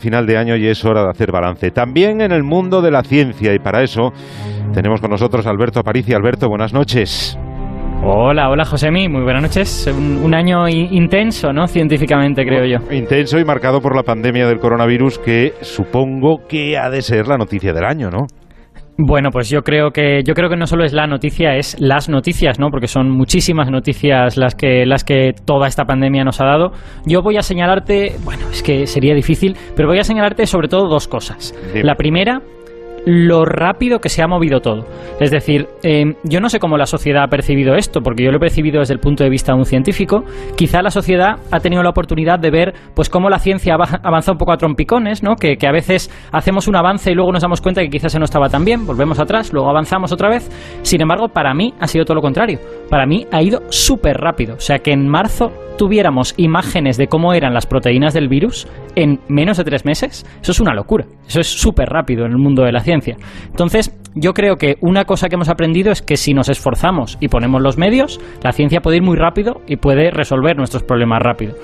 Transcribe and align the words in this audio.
final 0.00 0.26
de 0.26 0.38
año 0.38 0.56
y 0.56 0.66
es 0.66 0.84
hora 0.84 1.02
de 1.04 1.10
hacer 1.10 1.30
balance. 1.30 1.70
También 1.70 2.20
en 2.22 2.32
el 2.32 2.42
mundo 2.42 2.80
de 2.80 2.90
la 2.90 3.02
ciencia 3.02 3.54
y 3.54 3.58
para 3.58 3.82
eso 3.82 4.12
tenemos 4.72 5.00
con 5.00 5.10
nosotros 5.10 5.46
a 5.46 5.50
Alberto 5.50 5.80
Aparici. 5.80 6.14
Alberto, 6.14 6.48
buenas 6.48 6.72
noches. 6.72 7.38
Hola, 8.02 8.48
hola 8.48 8.64
Josemi, 8.64 9.10
muy 9.10 9.22
buenas 9.22 9.42
noches. 9.42 9.86
Un, 9.86 10.34
año 10.34 10.66
intenso, 10.68 11.52
¿no? 11.52 11.66
Científicamente, 11.66 12.46
creo 12.46 12.64
yo. 12.64 12.94
Intenso 12.94 13.38
y 13.38 13.44
marcado 13.44 13.80
por 13.80 13.94
la 13.94 14.02
pandemia 14.02 14.48
del 14.48 14.58
coronavirus 14.58 15.18
que 15.18 15.52
supongo 15.60 16.46
que 16.48 16.78
ha 16.78 16.88
de 16.88 17.02
ser 17.02 17.28
la 17.28 17.36
noticia 17.36 17.74
del 17.74 17.84
año, 17.84 18.08
¿no? 18.08 18.26
Bueno, 18.98 19.30
pues 19.30 19.48
yo 19.48 19.62
creo 19.62 19.90
que 19.90 20.22
yo 20.24 20.34
creo 20.34 20.50
que 20.50 20.56
no 20.56 20.66
solo 20.66 20.84
es 20.84 20.92
la 20.92 21.06
noticia, 21.06 21.56
es 21.56 21.80
las 21.80 22.08
noticias, 22.08 22.58
¿no? 22.58 22.68
Porque 22.70 22.86
son 22.86 23.10
muchísimas 23.10 23.70
noticias 23.70 24.36
las 24.36 24.54
que 24.54 24.84
las 24.84 25.04
que 25.04 25.32
toda 25.46 25.68
esta 25.68 25.84
pandemia 25.84 26.22
nos 26.22 26.40
ha 26.40 26.44
dado. 26.44 26.72
Yo 27.06 27.22
voy 27.22 27.38
a 27.38 27.42
señalarte, 27.42 28.16
bueno, 28.24 28.42
es 28.50 28.62
que 28.62 28.86
sería 28.86 29.14
difícil, 29.14 29.56
pero 29.74 29.88
voy 29.88 29.98
a 29.98 30.04
señalarte 30.04 30.44
sobre 30.46 30.68
todo 30.68 30.88
dos 30.88 31.08
cosas. 31.08 31.54
La 31.74 31.94
primera 31.94 32.42
lo 33.06 33.44
rápido 33.44 34.00
que 34.00 34.08
se 34.08 34.22
ha 34.22 34.26
movido 34.26 34.60
todo. 34.60 34.86
Es 35.20 35.30
decir, 35.30 35.66
eh, 35.82 36.14
yo 36.24 36.40
no 36.40 36.48
sé 36.48 36.58
cómo 36.58 36.76
la 36.76 36.86
sociedad 36.86 37.24
ha 37.24 37.28
percibido 37.28 37.74
esto, 37.74 38.00
porque 38.02 38.24
yo 38.24 38.30
lo 38.30 38.36
he 38.36 38.40
percibido 38.40 38.80
desde 38.80 38.94
el 38.94 39.00
punto 39.00 39.24
de 39.24 39.30
vista 39.30 39.52
de 39.52 39.58
un 39.58 39.64
científico. 39.64 40.24
Quizá 40.56 40.82
la 40.82 40.90
sociedad 40.90 41.36
ha 41.50 41.60
tenido 41.60 41.82
la 41.82 41.90
oportunidad 41.90 42.38
de 42.38 42.50
ver 42.50 42.74
pues 42.94 43.08
cómo 43.08 43.30
la 43.30 43.38
ciencia 43.38 43.74
avanza 43.74 44.32
un 44.32 44.38
poco 44.38 44.52
a 44.52 44.56
trompicones, 44.56 45.22
¿no? 45.22 45.36
Que, 45.36 45.56
que, 45.56 45.66
a 45.66 45.72
veces 45.72 46.10
hacemos 46.32 46.68
un 46.68 46.76
avance 46.76 47.10
y 47.10 47.14
luego 47.14 47.32
nos 47.32 47.42
damos 47.42 47.60
cuenta 47.60 47.80
que 47.82 47.88
quizás 47.88 48.12
se 48.12 48.18
no 48.18 48.24
estaba 48.24 48.48
tan 48.48 48.64
bien, 48.64 48.86
volvemos 48.86 49.18
atrás, 49.18 49.52
luego 49.52 49.70
avanzamos 49.70 50.12
otra 50.12 50.28
vez. 50.28 50.50
Sin 50.82 51.00
embargo, 51.00 51.28
para 51.28 51.54
mí 51.54 51.74
ha 51.80 51.86
sido 51.86 52.04
todo 52.04 52.16
lo 52.16 52.22
contrario. 52.22 52.58
Para 52.88 53.06
mí 53.06 53.26
ha 53.30 53.42
ido 53.42 53.62
súper 53.70 54.16
rápido. 54.16 54.56
O 54.56 54.60
sea 54.60 54.78
que 54.78 54.92
en 54.92 55.08
marzo 55.08 55.52
tuviéramos 55.78 56.34
imágenes 56.36 56.98
de 56.98 57.06
cómo 57.06 57.32
eran 57.32 57.54
las 57.54 57.66
proteínas 57.66 58.12
del 58.12 58.28
virus 58.28 58.68
en 58.96 59.20
menos 59.28 59.56
de 59.56 59.64
tres 59.64 59.86
meses, 59.86 60.26
eso 60.42 60.52
es 60.52 60.60
una 60.60 60.74
locura. 60.74 61.06
Eso 61.26 61.40
es 61.40 61.46
súper 61.46 61.88
rápido 61.88 62.26
en 62.26 62.32
el 62.32 62.38
mundo 62.38 62.64
de 62.64 62.72
la 62.72 62.80
ciencia. 62.80 62.89
Entonces, 62.92 63.96
yo 64.14 64.32
creo 64.32 64.56
que 64.56 64.76
una 64.80 65.04
cosa 65.04 65.28
que 65.28 65.36
hemos 65.36 65.48
aprendido 65.48 65.92
es 65.92 66.02
que 66.02 66.16
si 66.16 66.34
nos 66.34 66.48
esforzamos 66.48 67.16
y 67.20 67.28
ponemos 67.28 67.62
los 67.62 67.78
medios, 67.78 68.20
la 68.42 68.52
ciencia 68.52 68.80
puede 68.80 68.96
ir 68.96 69.02
muy 69.02 69.16
rápido 69.16 69.60
y 69.66 69.76
puede 69.76 70.10
resolver 70.10 70.56
nuestros 70.56 70.82
problemas 70.82 71.20
rápido. 71.22 71.54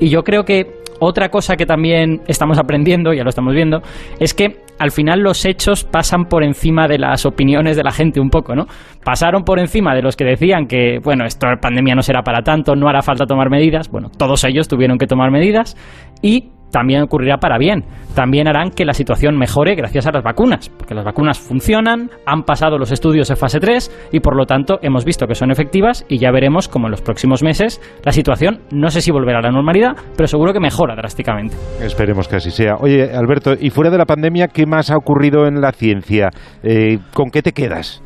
Y 0.00 0.08
yo 0.08 0.22
creo 0.22 0.44
que 0.44 0.66
otra 1.00 1.28
cosa 1.28 1.56
que 1.56 1.66
también 1.66 2.22
estamos 2.26 2.58
aprendiendo, 2.58 3.12
ya 3.12 3.22
lo 3.22 3.28
estamos 3.28 3.54
viendo, 3.54 3.82
es 4.18 4.34
que 4.34 4.58
al 4.78 4.90
final 4.90 5.20
los 5.20 5.44
hechos 5.44 5.84
pasan 5.84 6.26
por 6.26 6.42
encima 6.44 6.86
de 6.86 6.98
las 6.98 7.24
opiniones 7.26 7.76
de 7.76 7.82
la 7.82 7.92
gente 7.92 8.20
un 8.20 8.30
poco, 8.30 8.54
¿no? 8.54 8.66
Pasaron 9.04 9.42
por 9.42 9.58
encima 9.58 9.94
de 9.94 10.02
los 10.02 10.16
que 10.16 10.24
decían 10.24 10.66
que, 10.66 10.98
bueno, 11.02 11.24
esta 11.24 11.56
pandemia 11.60 11.94
no 11.94 12.02
será 12.02 12.22
para 12.22 12.42
tanto, 12.42 12.74
no 12.74 12.88
hará 12.88 13.02
falta 13.02 13.26
tomar 13.26 13.50
medidas. 13.50 13.90
Bueno, 13.90 14.10
todos 14.16 14.44
ellos 14.44 14.68
tuvieron 14.68 14.98
que 14.98 15.06
tomar 15.06 15.30
medidas 15.30 15.76
y 16.22 16.50
también 16.70 17.02
ocurrirá 17.02 17.38
para 17.38 17.58
bien. 17.58 17.84
También 18.14 18.48
harán 18.48 18.70
que 18.70 18.84
la 18.84 18.94
situación 18.94 19.36
mejore 19.36 19.74
gracias 19.74 20.06
a 20.06 20.12
las 20.12 20.22
vacunas, 20.22 20.70
porque 20.70 20.94
las 20.94 21.04
vacunas 21.04 21.38
funcionan, 21.38 22.10
han 22.24 22.44
pasado 22.44 22.78
los 22.78 22.90
estudios 22.90 23.28
de 23.28 23.36
fase 23.36 23.60
3 23.60 24.08
y 24.12 24.20
por 24.20 24.36
lo 24.36 24.46
tanto 24.46 24.78
hemos 24.82 25.04
visto 25.04 25.26
que 25.26 25.34
son 25.34 25.50
efectivas 25.50 26.06
y 26.08 26.18
ya 26.18 26.30
veremos 26.30 26.68
cómo 26.68 26.86
en 26.86 26.92
los 26.92 27.02
próximos 27.02 27.42
meses 27.42 27.80
la 28.04 28.12
situación 28.12 28.60
no 28.70 28.88
sé 28.88 29.02
si 29.02 29.10
volverá 29.10 29.40
a 29.40 29.42
la 29.42 29.50
normalidad, 29.50 29.96
pero 30.16 30.26
seguro 30.26 30.52
que 30.52 30.60
mejora 30.60 30.94
drásticamente. 30.94 31.56
Esperemos 31.80 32.28
que 32.28 32.36
así 32.36 32.50
sea. 32.50 32.76
Oye, 32.80 33.10
Alberto, 33.14 33.54
y 33.58 33.70
fuera 33.70 33.90
de 33.90 33.98
la 33.98 34.06
pandemia, 34.06 34.48
¿qué 34.48 34.66
más 34.66 34.90
ha 34.90 34.96
ocurrido 34.96 35.46
en 35.46 35.60
la 35.60 35.72
ciencia? 35.72 36.30
Eh, 36.62 36.98
¿Con 37.12 37.30
qué 37.30 37.42
te 37.42 37.52
quedas? 37.52 38.02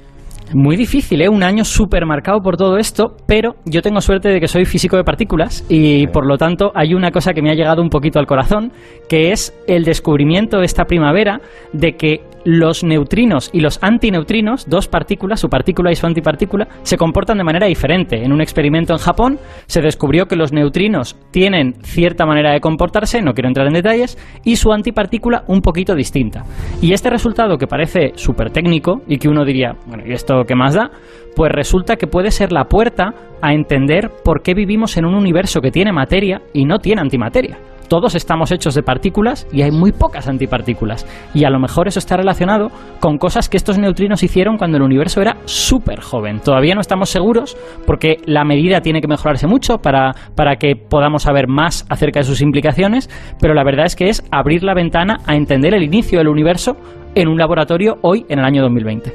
Muy 0.53 0.77
difícil, 0.77 1.23
¿eh? 1.23 1.29
Un 1.29 1.45
año 1.45 1.65
súper 1.65 2.07
marcado 2.07 2.41
por 2.41 2.57
todo 2.57 2.77
esto, 2.77 3.15
pero 3.27 3.55
yo 3.67 3.83
tengo 3.83 4.01
suerte 4.01 4.31
de 4.31 4.41
que 4.41 4.49
soy 4.49 4.65
físico 4.65 4.97
de 4.97 5.05
partículas 5.05 5.65
y 5.69 6.09
por 6.09 6.27
lo 6.27 6.39
tanto 6.39 6.73
hay 6.75 6.93
una 6.93 7.13
cosa 7.13 7.33
que 7.33 7.41
me 7.41 7.51
ha 7.51 7.55
llegado 7.55 7.83
un 7.83 7.89
poquito 7.89 8.19
al 8.19 8.27
corazón, 8.27 8.73
que 9.09 9.31
es 9.31 9.55
el 9.69 9.85
descubrimiento 9.85 10.61
esta 10.63 10.87
primavera 10.87 11.41
de 11.73 11.93
que 11.93 12.23
los 12.45 12.85
neutrinos 12.85 13.51
y 13.53 13.61
los 13.61 13.83
antineutrinos, 13.83 14.69
dos 14.69 14.89
partículas, 14.89 15.41
su 15.41 15.49
partícula 15.49 15.93
y 15.93 15.97
su 15.97 16.07
antipartícula, 16.07 16.69
se 16.83 16.97
comportan 16.97 17.39
de 17.39 17.45
manera 17.45 17.67
diferente. 17.67 18.25
En 18.25 18.33
un 18.33 18.41
experimento 18.41 18.93
en 18.93 18.99
Japón 18.99 19.39
se 19.67 19.81
descubrió 19.81 20.27
que 20.27 20.37
los 20.37 20.53
neutrinos 20.53 21.17
tienen 21.31 21.75
cierta 21.83 22.27
manera 22.27 22.53
de 22.53 22.61
comportarse, 22.61 23.23
no 23.23 23.35
quiero 23.35 23.49
entrar 23.49 23.67
en 23.67 23.75
detalles, 23.75 24.19
y 24.45 24.57
su 24.57 24.73
antipartícula 24.73 25.45
un 25.47 25.61
poquito 25.61 25.95
distinta. 25.95 26.45
Y 26.81 26.93
este 26.93 27.11
resultado 27.11 27.59
que 27.59 27.67
parece 27.67 28.13
súper 28.17 28.51
técnico 28.51 29.03
y 29.07 29.19
que 29.19 29.29
uno 29.29 29.45
diría, 29.45 29.77
bueno, 29.87 30.05
¿y 30.07 30.13
esto 30.13 30.45
qué 30.47 30.55
más 30.55 30.75
da? 30.75 30.91
Pues 31.37 31.53
resulta 31.53 31.97
que 31.97 32.07
puede 32.07 32.31
ser 32.31 32.53
la 32.53 32.65
puerta 32.65 33.15
a 33.41 33.53
entender 33.53 34.11
por 34.25 34.43
qué 34.43 34.55
vivimos 34.55 34.97
en 34.97 35.05
un 35.05 35.15
universo 35.15 35.61
que 35.61 35.71
tiene 35.71 35.93
materia 35.93 36.43
y 36.53 36.65
no 36.65 36.79
tiene 36.79 37.01
antimateria 37.01 37.59
todos 37.91 38.15
estamos 38.15 38.53
hechos 38.53 38.77
de 38.77 38.85
partículas 38.85 39.49
y 39.53 39.63
hay 39.63 39.73
muy 39.73 39.91
pocas 39.91 40.29
antipartículas. 40.29 41.05
Y 41.35 41.45
a 41.45 41.51
lo 41.51 41.59
mejor 41.59 41.89
eso 41.89 41.99
está 41.99 42.17
relacionado 42.17 42.69
con 43.01 43.19
cosas 43.19 43.49
que 43.49 43.57
estos 43.57 43.79
neutrinos 43.79 44.23
hicieron 44.23 44.59
cuando 44.59 44.77
el 44.77 44.85
universo 44.85 45.21
era 45.21 45.39
súper 45.45 46.01
joven. 46.01 46.39
Todavía 46.39 46.77
no 46.77 46.81
estamos 46.81 47.11
seguros 47.11 47.57
porque 47.87 48.19
la 48.27 48.45
medida 48.45 48.81
tiene 48.81 49.01
que 49.01 49.09
mejorarse 49.09 49.49
mucho 49.49 49.79
para, 49.79 50.15
para 50.37 50.55
que 50.55 50.77
podamos 50.77 51.25
saber 51.25 51.49
más 51.49 51.85
acerca 51.91 52.21
de 52.21 52.25
sus 52.25 52.41
implicaciones, 52.41 53.11
pero 53.41 53.55
la 53.55 53.65
verdad 53.65 53.87
es 53.87 53.97
que 53.97 54.09
es 54.09 54.23
abrir 54.31 54.63
la 54.63 54.75
ventana 54.75 55.19
a 55.27 55.35
entender 55.35 55.75
el 55.75 55.83
inicio 55.83 56.19
del 56.19 56.29
universo 56.29 56.77
en 57.15 57.29
un 57.29 57.39
laboratorio 57.39 57.97
hoy 58.03 58.25
en 58.29 58.39
el 58.39 58.45
año 58.45 58.63
2020. 58.63 59.13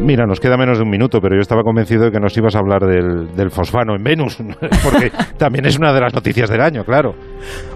Mira, 0.00 0.26
nos 0.26 0.38
queda 0.38 0.56
menos 0.56 0.78
de 0.78 0.84
un 0.84 0.90
minuto, 0.90 1.20
pero 1.20 1.34
yo 1.34 1.40
estaba 1.40 1.62
convencido 1.62 2.04
de 2.04 2.10
que 2.10 2.20
nos 2.20 2.36
ibas 2.36 2.54
a 2.54 2.58
hablar 2.58 2.82
del, 2.82 3.50
fosfano 3.50 3.94
en 3.96 4.02
Venus, 4.02 4.36
porque 4.84 5.10
también 5.38 5.66
es 5.66 5.78
una 5.78 5.92
de 5.92 6.00
las 6.00 6.14
noticias 6.14 6.50
del 6.50 6.60
año, 6.60 6.84
claro. 6.84 7.14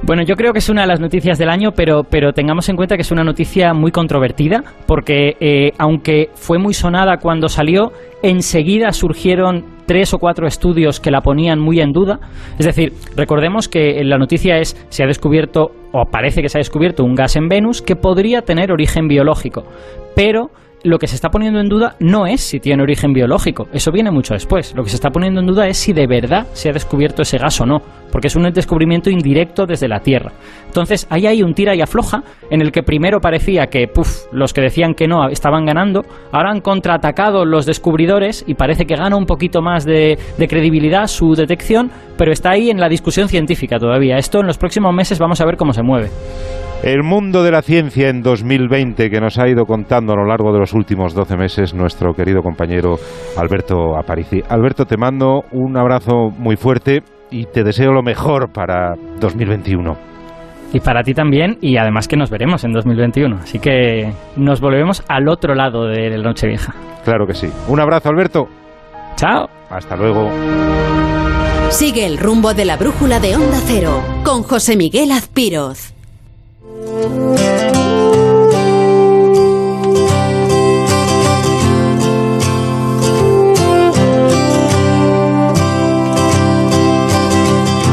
Bueno, 0.02 0.22
yo 0.22 0.34
creo 0.36 0.52
que 0.52 0.58
es 0.58 0.68
una 0.68 0.82
de 0.82 0.88
las 0.88 1.00
noticias 1.00 1.38
del 1.38 1.48
año, 1.48 1.70
pero, 1.72 2.02
pero 2.04 2.32
tengamos 2.32 2.68
en 2.68 2.76
cuenta 2.76 2.96
que 2.96 3.02
es 3.02 3.10
una 3.10 3.24
noticia 3.24 3.72
muy 3.72 3.90
controvertida, 3.90 4.62
porque 4.86 5.36
eh, 5.40 5.72
aunque 5.78 6.28
fue 6.34 6.58
muy 6.58 6.74
sonada 6.74 7.16
cuando 7.16 7.48
salió, 7.48 7.92
enseguida 8.22 8.92
surgieron 8.92 9.64
tres 9.86 10.14
o 10.14 10.18
cuatro 10.18 10.46
estudios 10.46 11.00
que 11.00 11.10
la 11.10 11.20
ponían 11.20 11.58
muy 11.58 11.80
en 11.80 11.92
duda. 11.92 12.18
Es 12.58 12.66
decir, 12.66 12.92
recordemos 13.16 13.68
que 13.68 14.02
la 14.04 14.18
noticia 14.18 14.58
es 14.58 14.76
se 14.88 15.02
ha 15.02 15.06
descubierto 15.06 15.72
o 15.92 16.04
parece 16.10 16.42
que 16.42 16.48
se 16.48 16.58
ha 16.58 16.60
descubierto 16.60 17.04
un 17.04 17.14
gas 17.14 17.36
en 17.36 17.48
Venus 17.48 17.82
que 17.82 17.96
podría 17.96 18.42
tener 18.42 18.72
origen 18.72 19.08
biológico, 19.08 19.64
pero 20.14 20.50
lo 20.84 20.98
que 20.98 21.06
se 21.06 21.14
está 21.14 21.30
poniendo 21.30 21.60
en 21.60 21.68
duda 21.68 21.96
no 22.00 22.26
es 22.26 22.40
si 22.40 22.60
tiene 22.60 22.82
origen 22.82 23.12
biológico, 23.12 23.68
eso 23.72 23.92
viene 23.92 24.10
mucho 24.10 24.34
después. 24.34 24.74
Lo 24.74 24.82
que 24.82 24.90
se 24.90 24.96
está 24.96 25.10
poniendo 25.10 25.40
en 25.40 25.46
duda 25.46 25.68
es 25.68 25.76
si 25.76 25.92
de 25.92 26.06
verdad 26.06 26.46
se 26.52 26.70
ha 26.70 26.72
descubierto 26.72 27.22
ese 27.22 27.38
gas 27.38 27.60
o 27.60 27.66
no, 27.66 27.80
porque 28.10 28.28
es 28.28 28.36
un 28.36 28.50
descubrimiento 28.52 29.10
indirecto 29.10 29.66
desde 29.66 29.88
la 29.88 30.00
Tierra. 30.00 30.32
Entonces, 30.66 31.06
ahí 31.10 31.26
hay 31.26 31.42
un 31.42 31.54
tira 31.54 31.74
y 31.74 31.80
afloja 31.80 32.22
en 32.50 32.60
el 32.60 32.72
que 32.72 32.82
primero 32.82 33.20
parecía 33.20 33.66
que, 33.66 33.86
puff, 33.86 34.26
los 34.32 34.52
que 34.52 34.62
decían 34.62 34.94
que 34.94 35.06
no 35.06 35.28
estaban 35.28 35.64
ganando, 35.64 36.02
ahora 36.32 36.50
han 36.50 36.60
contraatacado 36.60 37.44
los 37.44 37.66
descubridores 37.66 38.44
y 38.46 38.54
parece 38.54 38.84
que 38.84 38.96
gana 38.96 39.16
un 39.16 39.26
poquito 39.26 39.62
más 39.62 39.84
de, 39.84 40.18
de 40.38 40.48
credibilidad 40.48 41.06
su 41.06 41.34
detección, 41.34 41.90
pero 42.16 42.32
está 42.32 42.50
ahí 42.50 42.70
en 42.70 42.80
la 42.80 42.88
discusión 42.88 43.28
científica 43.28 43.78
todavía. 43.78 44.16
Esto 44.16 44.40
en 44.40 44.46
los 44.46 44.58
próximos 44.58 44.94
meses 44.94 45.18
vamos 45.18 45.40
a 45.40 45.44
ver 45.46 45.56
cómo 45.56 45.72
se 45.72 45.82
mueve. 45.82 46.10
El 46.82 47.04
mundo 47.04 47.44
de 47.44 47.52
la 47.52 47.62
ciencia 47.62 48.08
en 48.08 48.22
2020 48.22 49.08
que 49.08 49.20
nos 49.20 49.38
ha 49.38 49.48
ido 49.48 49.66
contando 49.66 50.14
a 50.14 50.16
lo 50.16 50.26
largo 50.26 50.52
de 50.52 50.58
los 50.58 50.72
últimos 50.72 51.14
12 51.14 51.36
meses 51.36 51.74
nuestro 51.74 52.12
querido 52.12 52.42
compañero 52.42 52.96
Alberto 53.36 53.96
Aparici. 53.96 54.42
Alberto, 54.48 54.84
te 54.84 54.96
mando 54.96 55.42
un 55.52 55.76
abrazo 55.76 56.30
muy 56.36 56.56
fuerte 56.56 57.04
y 57.30 57.46
te 57.46 57.62
deseo 57.62 57.92
lo 57.92 58.02
mejor 58.02 58.50
para 58.52 58.94
2021. 59.20 59.96
Y 60.72 60.80
para 60.80 61.04
ti 61.04 61.14
también, 61.14 61.56
y 61.60 61.76
además 61.76 62.08
que 62.08 62.16
nos 62.16 62.30
veremos 62.30 62.64
en 62.64 62.72
2021. 62.72 63.36
Así 63.36 63.60
que 63.60 64.12
nos 64.36 64.60
volvemos 64.60 65.04
al 65.06 65.28
otro 65.28 65.54
lado 65.54 65.86
de 65.86 66.10
la 66.10 66.24
Nochevieja. 66.24 66.74
Claro 67.04 67.26
que 67.26 67.34
sí. 67.34 67.48
Un 67.68 67.78
abrazo, 67.78 68.08
Alberto. 68.08 68.48
Chao. 69.14 69.48
Hasta 69.70 69.94
luego. 69.94 70.30
Sigue 71.70 72.06
el 72.06 72.18
rumbo 72.18 72.54
de 72.54 72.64
la 72.64 72.76
brújula 72.76 73.20
de 73.20 73.36
Onda 73.36 73.58
Cero 73.66 74.02
con 74.24 74.42
José 74.42 74.76
Miguel 74.76 75.12
Azpiroz. 75.12 75.91